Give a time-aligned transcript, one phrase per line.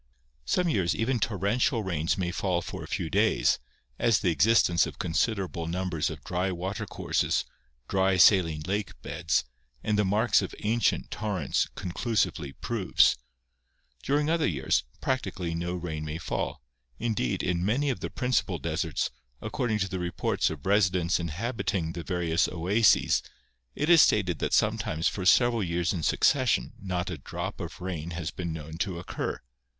[0.45, 3.59] Some years, even torrential rains may fall for a few days,
[3.99, 7.45] as the existence of considerable num bers of dry water courses,
[7.87, 9.43] dry saline lake beds,
[9.83, 13.15] and the marks of ancient torrents conclusively proves;
[14.01, 16.63] during other years, prac tically no rain may fall,
[16.97, 22.01] indeed, in many of the principal deserts, according to the reports of residents inhabiting the
[22.03, 23.21] various oases,
[23.75, 28.09] it is stated that sometimes for several years in succession not a drop of rain
[28.09, 29.39] has been known to occur.